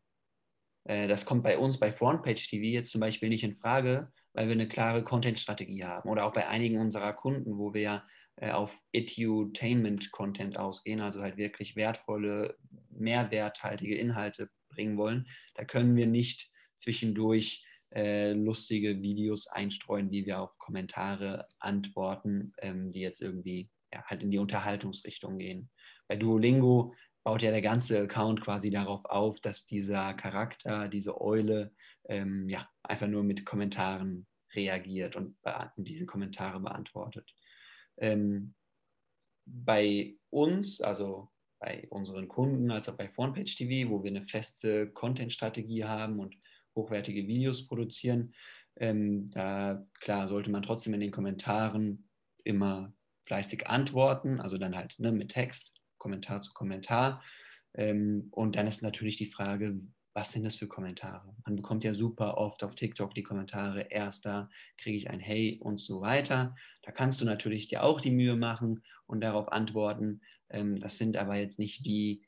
Äh, 0.87 1.09
das 1.09 1.25
kommt 1.27 1.43
bei 1.43 1.59
uns 1.59 1.79
bei 1.79 1.93
Frontpage 1.93 2.49
TV 2.49 2.65
jetzt 2.65 2.91
zum 2.91 3.01
Beispiel 3.01 3.29
nicht 3.29 3.45
in 3.45 3.57
Frage, 3.57 4.13
weil 4.33 4.47
wir 4.47 4.55
eine 4.55 4.69
klare 4.69 5.03
Content-Strategie 5.03 5.85
haben. 5.85 6.09
Oder 6.09 6.25
auch 6.25 6.33
bei 6.33 6.49
einigen 6.49 6.79
unserer 6.79 7.13
Kunden, 7.13 7.59
wo 7.59 7.75
wir 7.75 7.81
ja 7.81 8.07
äh, 8.37 8.51
auf 8.51 8.79
Edutainment-Content 8.93 10.59
ausgehen, 10.59 11.01
also 11.01 11.21
halt 11.23 11.37
wirklich 11.37 11.77
wertvolle, 11.77 12.57
mehrwerthaltige 12.91 13.97
Inhalte 13.97 14.51
bringen 14.71 14.97
wollen. 14.97 15.27
Da 15.55 15.65
können 15.65 15.97
wir 15.97 16.07
nicht 16.07 16.51
zwischendurch 16.77 17.65
äh, 17.95 18.33
lustige 18.33 19.01
Videos 19.03 19.47
einstreuen, 19.47 20.11
wie 20.11 20.27
wir 20.27 20.41
auf 20.41 20.59
Kommentare 20.59 21.49
antworten, 21.59 22.53
ähm, 22.59 22.91
die 22.91 23.01
jetzt 23.01 23.23
irgendwie 23.23 23.71
ja, 23.93 24.05
halt 24.05 24.23
in 24.23 24.31
die 24.31 24.39
Unterhaltungsrichtung 24.39 25.39
gehen. 25.39 25.71
Bei 26.09 26.17
Duolingo 26.17 26.95
baut 27.27 27.43
ja 27.43 27.51
der 27.51 27.61
ganze 27.61 27.99
Account 28.03 28.41
quasi 28.41 28.71
darauf 28.71 29.05
auf, 29.05 29.41
dass 29.41 29.67
dieser 29.67 30.15
Charakter, 30.15 30.87
diese 30.87 31.21
Eule, 31.21 31.73
ähm, 32.09 32.49
ja, 32.49 32.69
einfach 32.85 33.09
nur 33.09 33.25
mit 33.25 33.45
Kommentaren 33.45 34.29
reagiert 34.55 35.17
und 35.17 35.37
diese 35.77 36.07
Kommentare 36.07 36.61
beantwortet. 36.61 37.29
Ähm, 37.97 38.55
bei 39.45 40.15
uns, 40.31 40.81
also 40.81 41.33
bei 41.59 41.89
unseren 41.91 42.29
Kunden, 42.29 42.71
als 42.71 42.89
auch 42.89 42.97
bei 42.97 43.09
Frontpage 43.09 43.57
TV, 43.57 43.91
wo 43.91 44.05
wir 44.05 44.11
eine 44.11 44.25
feste 44.29 44.93
Content-Strategie 44.93 45.83
haben 45.83 46.21
und 46.21 46.37
hochwertige 46.77 47.27
Videos 47.27 47.67
produzieren, 47.67 48.35
ähm, 48.77 49.29
da 49.33 49.85
klar 49.95 50.29
sollte 50.29 50.53
man 50.53 50.63
trotzdem 50.63 50.95
in 50.95 51.01
den 51.01 51.11
Kommentaren 51.11 52.09
immer 52.45 52.95
fleißig 53.25 53.67
antworten, 53.67 54.41
also 54.41 54.59
dann 54.59 54.77
halt 54.77 54.95
ne, 55.01 55.11
mit 55.11 55.33
Text, 55.33 55.76
Kommentar 55.99 56.41
zu 56.41 56.53
Kommentar. 56.53 57.23
Ähm, 57.75 58.29
und 58.31 58.57
dann 58.57 58.67
ist 58.67 58.83
natürlich 58.83 59.17
die 59.17 59.31
Frage, 59.31 59.81
was 60.17 60.33
sind 60.33 60.45
das 60.45 60.57
für 60.57 60.67
Kommentare? 60.67 61.37
Man 61.45 61.57
bekommt 61.57 61.85
ja 61.85 61.93
super 61.93 62.39
oft 62.39 62.65
auf 62.65 62.75
TikTok 62.75 63.15
die 63.15 63.23
Kommentare, 63.23 63.83
erst 63.91 64.25
da 64.25 64.49
kriege 64.79 64.97
ich 64.97 65.11
ein 65.11 65.21
Hey 65.21 65.59
und 65.61 65.79
so 65.79 66.01
weiter. 66.01 66.57
Da 66.83 66.91
kannst 66.91 67.21
du 67.21 67.27
natürlich 67.27 67.69
dir 67.69 67.83
auch 67.83 68.01
die 68.01 68.11
Mühe 68.11 68.35
machen 68.35 68.83
und 69.07 69.21
darauf 69.21 69.53
antworten. 69.53 70.23
Ähm, 70.49 70.81
das 70.81 70.97
sind 70.97 71.19
aber 71.19 71.37
jetzt 71.37 71.59
nicht 71.59 71.85
die 71.85 72.23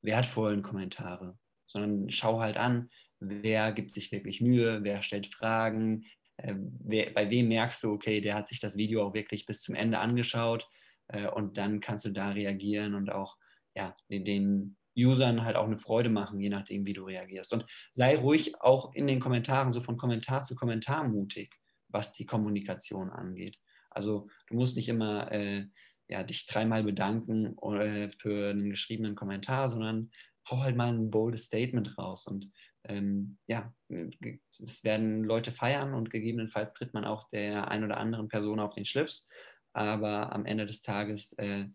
wertvollen 0.00 0.62
Kommentare, 0.62 1.36
sondern 1.66 2.08
schau 2.10 2.38
halt 2.38 2.56
an, 2.56 2.88
wer 3.18 3.72
gibt 3.72 3.90
sich 3.90 4.12
wirklich 4.12 4.40
Mühe, 4.40 4.84
wer 4.84 5.02
stellt 5.02 5.26
Fragen, 5.26 6.04
äh, 6.36 6.54
wer, 6.56 7.10
bei 7.10 7.30
wem 7.30 7.48
merkst 7.48 7.82
du, 7.82 7.90
okay, 7.90 8.20
der 8.20 8.36
hat 8.36 8.46
sich 8.46 8.60
das 8.60 8.76
Video 8.76 9.04
auch 9.04 9.14
wirklich 9.14 9.44
bis 9.44 9.60
zum 9.60 9.74
Ende 9.74 9.98
angeschaut 9.98 10.68
äh, 11.08 11.28
und 11.28 11.58
dann 11.58 11.80
kannst 11.80 12.04
du 12.04 12.10
da 12.10 12.30
reagieren 12.30 12.94
und 12.94 13.10
auch 13.10 13.36
ja, 13.74 13.94
den, 14.08 14.76
Usern 14.96 15.44
halt 15.44 15.56
auch 15.56 15.66
eine 15.66 15.76
Freude 15.76 16.08
machen, 16.08 16.40
je 16.40 16.48
nachdem, 16.48 16.86
wie 16.86 16.92
du 16.92 17.04
reagierst. 17.04 17.52
Und 17.52 17.66
sei 17.92 18.16
ruhig 18.16 18.60
auch 18.60 18.94
in 18.94 19.06
den 19.06 19.20
Kommentaren, 19.20 19.72
so 19.72 19.80
von 19.80 19.96
Kommentar 19.96 20.42
zu 20.42 20.54
Kommentar 20.54 21.06
mutig, 21.08 21.54
was 21.88 22.12
die 22.12 22.26
Kommunikation 22.26 23.10
angeht. 23.10 23.58
Also 23.90 24.28
du 24.48 24.54
musst 24.54 24.76
nicht 24.76 24.88
immer 24.88 25.30
äh, 25.32 25.66
ja, 26.08 26.22
dich 26.22 26.46
dreimal 26.46 26.84
bedanken 26.84 27.56
äh, 27.58 28.10
für 28.18 28.50
einen 28.50 28.70
geschriebenen 28.70 29.14
Kommentar, 29.14 29.68
sondern 29.68 30.10
hau 30.48 30.58
halt 30.58 30.76
mal 30.76 30.92
ein 30.92 31.10
boldes 31.10 31.44
Statement 31.44 31.96
raus. 31.96 32.26
Und 32.26 32.50
ähm, 32.84 33.38
ja, 33.46 33.72
es 33.88 34.84
werden 34.84 35.24
Leute 35.24 35.52
feiern 35.52 35.94
und 35.94 36.10
gegebenenfalls 36.10 36.74
tritt 36.74 36.92
man 36.92 37.04
auch 37.04 37.30
der 37.30 37.68
ein 37.68 37.82
oder 37.82 37.96
anderen 37.96 38.28
Person 38.28 38.60
auf 38.60 38.74
den 38.74 38.84
Schlips. 38.84 39.28
Aber 39.74 40.32
am 40.32 40.46
Ende 40.46 40.66
des 40.66 40.82
Tages 40.82 41.32
äh, 41.34 41.66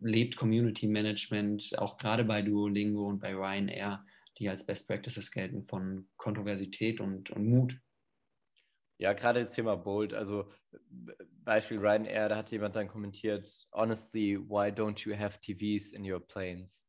lebt 0.00 0.36
Community 0.36 0.88
Management 0.88 1.78
auch 1.78 1.98
gerade 1.98 2.24
bei 2.24 2.42
Duolingo 2.42 3.06
und 3.06 3.20
bei 3.20 3.34
Ryanair, 3.34 4.04
die 4.38 4.48
als 4.48 4.64
Best 4.64 4.88
Practices 4.88 5.30
gelten, 5.30 5.64
von 5.66 6.08
Kontroversität 6.16 7.00
und, 7.00 7.30
und 7.30 7.46
Mut. 7.46 7.78
Ja, 8.96 9.12
gerade 9.12 9.40
das 9.40 9.52
Thema 9.52 9.76
Bold, 9.76 10.12
also 10.12 10.50
Beispiel 11.44 11.78
Ryanair, 11.78 12.28
da 12.28 12.36
hat 12.36 12.50
jemand 12.50 12.74
dann 12.74 12.88
kommentiert, 12.88 13.46
honestly, 13.72 14.38
why 14.38 14.70
don't 14.70 15.06
you 15.08 15.16
have 15.16 15.38
TVs 15.38 15.92
in 15.92 16.10
your 16.10 16.20
planes? 16.20 16.84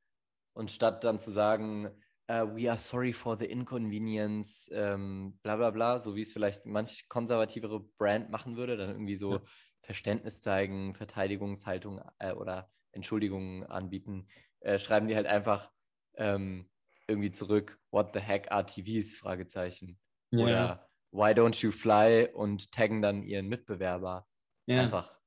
Und 0.53 0.71
statt 0.71 1.03
dann 1.03 1.19
zu 1.19 1.31
sagen, 1.31 1.89
uh, 2.29 2.45
we 2.53 2.69
are 2.69 2.77
sorry 2.77 3.11
for 3.11 3.35
the 3.37 3.45
inconvenience, 3.45 4.69
ähm, 4.71 5.37
bla 5.43 5.55
bla 5.55 5.71
bla, 5.71 5.99
so 5.99 6.15
wie 6.15 6.21
es 6.21 6.31
vielleicht 6.31 6.65
manch 6.65 7.09
konservativere 7.09 7.79
Brand 7.97 8.29
machen 8.29 8.55
würde, 8.55 8.77
dann 8.77 8.89
irgendwie 8.89 9.17
so 9.17 9.33
ja. 9.33 9.41
Verständnis 9.81 10.41
zeigen, 10.41 10.93
Verteidigungshaltung 10.93 12.01
äh, 12.19 12.33
oder 12.33 12.69
Entschuldigungen 12.91 13.63
anbieten, 13.63 14.27
äh, 14.59 14.77
schreiben 14.77 15.07
die 15.07 15.15
halt 15.15 15.27
einfach 15.27 15.71
ähm, 16.15 16.69
irgendwie 17.07 17.31
zurück, 17.31 17.79
what 17.91 18.13
the 18.13 18.19
heck 18.19 18.51
are 18.51 18.65
TVs? 18.65 19.15
Fragezeichen. 19.15 19.99
Ja. 20.31 20.43
Oder 20.43 20.89
why 21.11 21.31
don't 21.31 21.61
you 21.63 21.71
fly 21.71 22.29
und 22.31 22.71
taggen 22.71 23.01
dann 23.01 23.23
ihren 23.23 23.47
Mitbewerber. 23.47 24.27
Ja. 24.67 24.83
Einfach. 24.83 25.17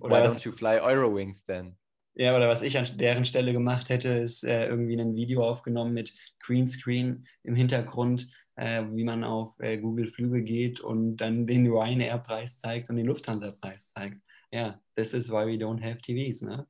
Oder 0.00 0.16
why 0.16 0.26
don't 0.26 0.44
you 0.44 0.52
fly 0.52 0.80
Eurowings 0.80 1.44
denn? 1.44 1.78
Ja, 2.18 2.36
oder 2.36 2.48
was 2.48 2.62
ich 2.62 2.76
an 2.76 2.84
deren 2.98 3.24
Stelle 3.24 3.52
gemacht 3.52 3.90
hätte, 3.90 4.08
ist 4.08 4.42
äh, 4.42 4.66
irgendwie 4.66 5.00
ein 5.00 5.14
Video 5.14 5.48
aufgenommen 5.48 5.94
mit 5.94 6.12
Greenscreen 6.40 7.28
im 7.44 7.54
Hintergrund, 7.54 8.28
äh, 8.56 8.82
wie 8.90 9.04
man 9.04 9.22
auf 9.22 9.54
äh, 9.60 9.78
Google 9.78 10.10
Flüge 10.10 10.42
geht 10.42 10.80
und 10.80 11.18
dann 11.18 11.46
den 11.46 11.68
Ryanair-Preis 11.68 12.58
zeigt 12.58 12.90
und 12.90 12.96
den 12.96 13.06
Lufthansa-Preis 13.06 13.92
zeigt. 13.92 14.20
Ja, 14.50 14.80
this 14.96 15.12
is 15.14 15.30
why 15.30 15.46
we 15.46 15.64
don't 15.64 15.80
have 15.80 15.98
TVs, 15.98 16.42
ne? 16.42 16.66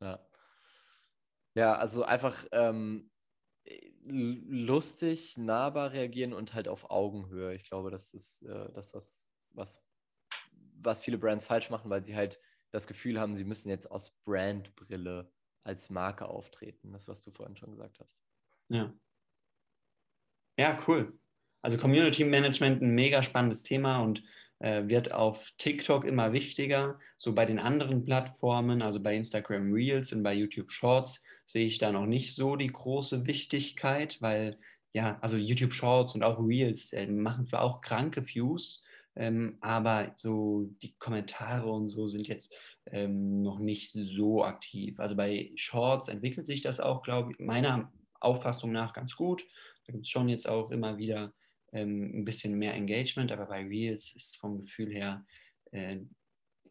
Ja. 0.00 0.18
Ja, 1.54 1.74
also 1.76 2.02
einfach 2.02 2.44
ähm, 2.50 3.12
lustig, 4.04 5.38
nahbar 5.38 5.92
reagieren 5.92 6.32
und 6.32 6.54
halt 6.54 6.66
auf 6.66 6.90
Augenhöhe. 6.90 7.54
Ich 7.54 7.68
glaube, 7.70 7.92
das 7.92 8.12
ist 8.12 8.42
äh, 8.42 8.72
das, 8.72 8.94
was, 8.94 9.28
was, 9.52 9.80
was 10.82 11.00
viele 11.00 11.18
Brands 11.18 11.44
falsch 11.44 11.70
machen, 11.70 11.88
weil 11.88 12.02
sie 12.02 12.16
halt 12.16 12.40
das 12.74 12.86
Gefühl 12.88 13.20
haben, 13.20 13.36
sie 13.36 13.44
müssen 13.44 13.70
jetzt 13.70 13.90
aus 13.90 14.10
Brandbrille 14.24 15.30
als 15.62 15.90
Marke 15.90 16.26
auftreten. 16.26 16.92
Das, 16.92 17.06
was 17.06 17.20
du 17.20 17.30
vorhin 17.30 17.56
schon 17.56 17.70
gesagt 17.70 18.00
hast. 18.00 18.18
Ja. 18.68 18.92
Ja, 20.58 20.78
cool. 20.86 21.18
Also 21.62 21.78
Community 21.78 22.24
Management 22.24 22.82
ein 22.82 22.94
mega 22.94 23.22
spannendes 23.22 23.62
Thema 23.62 24.00
und 24.00 24.22
äh, 24.58 24.86
wird 24.88 25.12
auf 25.12 25.50
TikTok 25.56 26.04
immer 26.04 26.32
wichtiger. 26.32 26.98
So 27.16 27.32
bei 27.32 27.46
den 27.46 27.60
anderen 27.60 28.04
Plattformen, 28.04 28.82
also 28.82 29.00
bei 29.00 29.16
Instagram 29.16 29.72
Reels 29.72 30.12
und 30.12 30.22
bei 30.22 30.34
YouTube 30.34 30.70
Shorts, 30.72 31.22
sehe 31.46 31.66
ich 31.66 31.78
da 31.78 31.92
noch 31.92 32.06
nicht 32.06 32.34
so 32.34 32.56
die 32.56 32.72
große 32.72 33.26
Wichtigkeit, 33.26 34.20
weil 34.20 34.58
ja, 34.92 35.18
also 35.20 35.36
YouTube 35.36 35.72
Shorts 35.72 36.14
und 36.14 36.24
auch 36.24 36.38
Reels 36.38 36.92
äh, 36.92 37.06
machen 37.06 37.44
zwar 37.44 37.62
auch 37.62 37.80
kranke 37.80 38.26
Views, 38.26 38.82
ähm, 39.16 39.58
aber 39.60 40.12
so 40.16 40.70
die 40.82 40.94
Kommentare 40.98 41.70
und 41.70 41.88
so 41.88 42.06
sind 42.08 42.26
jetzt 42.26 42.54
ähm, 42.86 43.42
noch 43.42 43.58
nicht 43.58 43.92
so 43.92 44.44
aktiv. 44.44 44.98
Also 44.98 45.16
bei 45.16 45.52
Shorts 45.54 46.08
entwickelt 46.08 46.46
sich 46.46 46.62
das 46.62 46.80
auch, 46.80 47.02
glaube 47.02 47.32
ich, 47.32 47.38
meiner 47.38 47.92
Auffassung 48.20 48.72
nach 48.72 48.92
ganz 48.92 49.14
gut. 49.16 49.44
Da 49.86 49.92
gibt 49.92 50.04
es 50.04 50.10
schon 50.10 50.28
jetzt 50.28 50.48
auch 50.48 50.70
immer 50.70 50.98
wieder 50.98 51.32
ähm, 51.72 52.10
ein 52.14 52.24
bisschen 52.24 52.58
mehr 52.58 52.74
Engagement, 52.74 53.32
aber 53.32 53.46
bei 53.46 53.62
Reels 53.62 54.14
ist 54.14 54.36
vom 54.36 54.58
Gefühl 54.58 54.92
her 54.92 55.24
äh, 55.72 55.98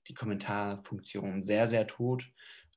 die 0.08 0.14
Kommentarfunktion 0.14 1.44
sehr, 1.44 1.68
sehr 1.68 1.88
tot. 1.88 2.30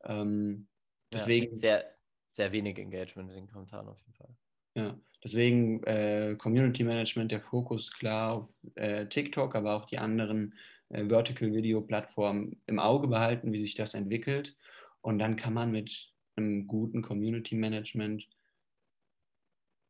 Ähm, 0.05 0.69
deswegen. 1.13 1.53
Ja, 1.55 1.57
sehr, 1.57 1.97
sehr 2.33 2.53
wenig 2.53 2.79
Engagement 2.79 3.31
in 3.31 3.37
den 3.37 3.49
Kommentaren 3.49 3.89
auf 3.89 3.99
jeden 4.01 4.15
Fall. 4.15 4.37
Ja, 4.77 4.95
deswegen 5.25 5.83
äh, 5.85 6.37
Community 6.37 6.85
Management, 6.85 7.33
der 7.33 7.41
Fokus 7.41 7.91
klar 7.91 8.33
auf 8.35 8.49
äh, 8.75 9.07
TikTok, 9.09 9.55
aber 9.55 9.75
auch 9.75 9.87
die 9.87 9.97
anderen 9.97 10.55
äh, 10.91 11.09
Vertical 11.09 11.55
Video 11.55 11.81
Plattformen 11.81 12.61
im 12.67 12.79
Auge 12.79 13.09
behalten, 13.09 13.53
wie 13.53 13.63
sich 13.63 13.75
das 13.75 13.95
entwickelt. 13.95 14.55
Und 15.01 15.19
dann 15.19 15.37
kann 15.37 15.55
man 15.55 15.71
mit 15.71 16.13
einem 16.37 16.67
guten 16.67 17.01
Community 17.01 17.55
Management 17.55 18.29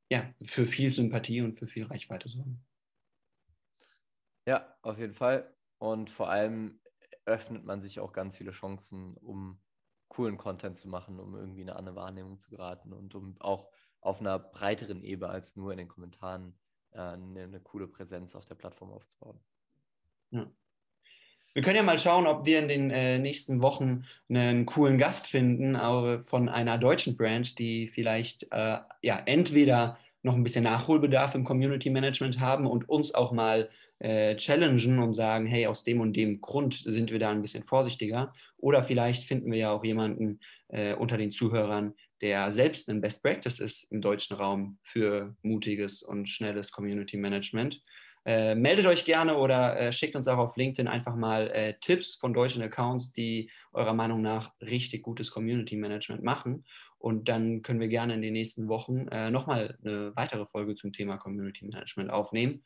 ja, 0.09 0.33
für 0.41 0.69
viel 0.69 0.93
Sympathie 0.93 1.41
und 1.41 1.59
für 1.59 1.67
viel 1.67 1.87
Reichweite 1.87 2.29
sorgen. 2.29 2.65
Ja, 4.47 4.73
auf 4.83 5.01
jeden 5.01 5.15
Fall. 5.15 5.53
Und 5.79 6.11
vor 6.11 6.31
allem 6.31 6.81
öffnet 7.25 7.65
man 7.65 7.81
sich 7.81 7.99
auch 7.99 8.13
ganz 8.13 8.39
viele 8.39 8.53
Chancen, 8.53 9.17
um 9.17 9.61
coolen 10.07 10.37
Content 10.37 10.79
zu 10.79 10.89
machen, 10.89 11.19
um 11.19 11.35
irgendwie 11.35 11.63
in 11.63 11.71
eine 11.71 11.77
andere 11.77 11.97
Wahrnehmung 11.97 12.39
zu 12.39 12.51
geraten 12.51 12.93
und 12.93 13.17
um 13.17 13.35
auch 13.41 13.73
auf 14.07 14.21
einer 14.21 14.39
breiteren 14.39 15.03
Ebene 15.03 15.31
als 15.31 15.57
nur 15.57 15.73
in 15.73 15.79
den 15.79 15.89
Kommentaren 15.89 16.55
äh, 16.93 16.99
eine, 16.99 17.43
eine, 17.43 17.61
coole 17.61 17.87
Präsenz 17.87 18.35
auf 18.35 18.45
der 18.45 18.55
Plattform 18.55 18.91
aufzubauen. 18.91 19.39
Ja. 20.31 20.47
Wir 21.55 21.63
können 21.63 21.77
ja 21.77 21.83
mal 21.83 21.99
schauen, 21.99 22.27
ob 22.27 22.45
wir 22.45 22.59
in 22.59 22.69
den 22.69 22.91
äh, 22.91 23.19
nächsten 23.19 23.63
Wochen 23.63 24.05
einen 24.29 24.67
coolen 24.67 24.99
Gast 24.99 25.27
finden, 25.27 25.75
auch 25.75 26.21
von 26.27 26.49
einer 26.51 26.77
deutschen 26.77 27.17
Brand, 27.17 27.59
die 27.59 27.89
vielleicht 27.89 28.45
äh, 28.53 28.79
ja 29.01 29.23
entweder 29.25 29.99
noch 30.23 30.35
ein 30.35 30.43
bisschen 30.43 30.65
Nachholbedarf 30.65 31.35
im 31.35 31.45
Community 31.45 31.89
Management 31.89 32.41
haben 32.41 32.67
und 32.67 32.89
uns 32.89 33.15
auch 33.15 33.33
mal 33.33 33.71
äh, 34.01 34.37
challengen 34.37 34.99
und 34.99 35.15
sagen, 35.15 35.47
hey, 35.47 35.67
aus 35.67 35.85
dem 35.85 36.01
und 36.01 36.15
dem 36.15 36.41
Grund 36.41 36.83
sind 36.85 37.11
wir 37.11 37.19
da 37.19 37.31
ein 37.31 37.41
bisschen 37.41 37.65
vorsichtiger. 37.65 38.35
Oder 38.59 38.85
vielleicht 38.85 39.25
finden 39.25 39.51
wir 39.51 39.59
ja 39.59 39.71
auch 39.71 39.85
jemanden 39.85 40.41
äh, 40.69 40.95
unter 40.95 41.17
den 41.17 41.31
Zuhörern, 41.31 41.95
der 42.21 42.53
selbst 42.53 42.89
ein 42.89 43.01
Best 43.01 43.23
Practice 43.23 43.61
ist 43.61 43.85
im 43.91 44.01
deutschen 44.01 44.37
Raum 44.37 44.79
für 44.83 45.37
mutiges 45.43 46.03
und 46.03 46.29
schnelles 46.29 46.71
Community 46.71 47.17
Management. 47.17 47.83
Äh, 48.27 48.57
meldet 48.57 48.87
euch 48.87 49.05
gerne 49.05 49.37
oder 49.37 49.79
äh, 49.79 49.93
schickt 49.93 50.17
uns 50.17 50.27
auch 50.27 50.39
auf 50.39 50.57
LinkedIn 50.57 50.89
einfach 50.89 51.15
mal 51.15 51.49
äh, 51.51 51.75
Tipps 51.81 52.17
von 52.17 52.35
deutschen 52.35 52.61
Accounts, 52.61 53.13
die 53.13 53.49
eurer 53.73 53.95
Meinung 53.95 54.21
nach 54.21 54.53
richtig 54.61 55.05
gutes 55.05 55.31
Community 55.31 55.77
Management 55.77 56.25
machen. 56.25 56.65
Und 56.99 57.29
dann 57.29 57.63
können 57.63 57.79
wir 57.79 57.87
gerne 57.87 58.15
in 58.15 58.23
den 58.23 58.33
nächsten 58.33 58.67
Wochen 58.67 59.07
äh, 59.13 59.31
nochmal 59.31 59.79
eine 59.85 60.11
weitere 60.17 60.45
Folge 60.47 60.75
zum 60.75 60.93
Thema 60.93 61.19
Community 61.19 61.67
Management 61.67 62.11
aufnehmen. 62.11 62.65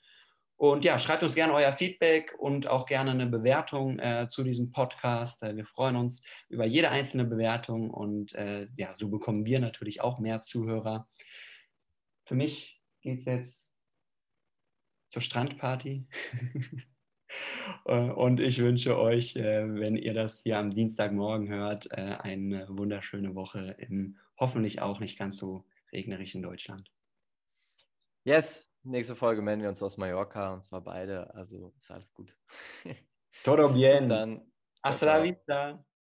Und 0.61 0.85
ja, 0.85 0.99
schreibt 0.99 1.23
uns 1.23 1.35
gerne 1.35 1.55
euer 1.55 1.73
Feedback 1.73 2.35
und 2.38 2.67
auch 2.67 2.85
gerne 2.85 3.12
eine 3.12 3.25
Bewertung 3.25 3.99
äh, 3.99 4.29
zu 4.29 4.45
diesem 4.45 4.73
Podcast. 4.73 5.43
Äh, 5.43 5.57
wir 5.57 5.64
freuen 5.64 5.97
uns 5.97 6.23
über 6.50 6.67
jede 6.67 6.90
einzelne 6.90 7.25
Bewertung 7.25 7.90
und 7.90 8.33
ja, 8.33 8.95
so 8.99 9.09
bekommen 9.09 9.47
wir 9.47 9.59
natürlich 9.59 10.02
auch 10.02 10.19
mehr 10.19 10.43
Zuhörer. 10.43 11.09
Für 12.26 12.35
mich 12.35 12.81
geht 13.00 13.21
es 13.21 13.25
jetzt 13.25 13.73
zur 15.09 15.23
Strandparty. 15.23 16.07
Äh, 17.85 18.11
und 18.11 18.40
ich 18.40 18.59
wünsche 18.59 18.99
euch, 18.99 19.37
äh, 19.37 19.73
wenn 19.75 19.95
ihr 19.95 20.14
das 20.14 20.43
hier 20.43 20.58
am 20.58 20.75
Dienstagmorgen 20.75 21.49
hört, 21.49 21.87
äh, 21.93 22.17
eine 22.19 22.67
wunderschöne 22.69 23.37
Woche 23.37 23.76
im 23.78 24.19
hoffentlich 24.37 24.82
auch 24.82 24.99
nicht 24.99 25.17
ganz 25.17 25.37
so 25.37 25.65
regnerischen 25.93 26.43
Deutschland. 26.43 26.91
Yes, 28.25 28.71
nächste 28.83 29.17
Folge 29.17 29.43
melden 29.43 29.63
wir 29.63 29.69
uns 29.69 29.83
aus 29.83 29.97
Mallorca 29.97 30.52
und 30.52 30.63
zwar 30.63 30.83
beide. 30.83 31.35
Also 31.35 31.73
ist 31.78 31.91
alles 31.91 32.13
gut. 32.13 32.37
Todo 33.45 33.69
bien. 33.73 34.00
Bis 34.00 34.09
dann. 34.09 34.52
Hasta 34.83 35.06
la 35.06 35.23
vista. 35.23 35.85